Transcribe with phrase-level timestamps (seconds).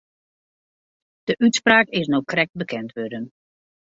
[1.25, 3.25] De útspraak is no krekt bekend wurden.